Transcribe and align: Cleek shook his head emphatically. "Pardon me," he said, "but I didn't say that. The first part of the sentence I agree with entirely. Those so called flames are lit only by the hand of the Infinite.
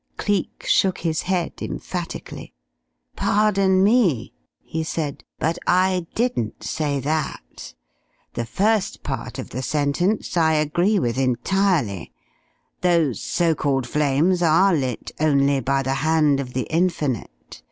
Cleek 0.17 0.65
shook 0.67 0.97
his 1.01 1.21
head 1.21 1.53
emphatically. 1.61 2.55
"Pardon 3.15 3.83
me," 3.83 4.33
he 4.59 4.81
said, 4.81 5.23
"but 5.37 5.59
I 5.67 6.07
didn't 6.15 6.63
say 6.63 6.99
that. 7.01 7.75
The 8.33 8.47
first 8.47 9.03
part 9.03 9.37
of 9.37 9.51
the 9.51 9.61
sentence 9.61 10.35
I 10.35 10.53
agree 10.53 10.97
with 10.97 11.19
entirely. 11.19 12.11
Those 12.81 13.21
so 13.21 13.53
called 13.53 13.85
flames 13.85 14.41
are 14.41 14.73
lit 14.73 15.11
only 15.19 15.59
by 15.59 15.83
the 15.83 15.93
hand 16.01 16.39
of 16.39 16.53
the 16.53 16.63
Infinite. 16.71 17.59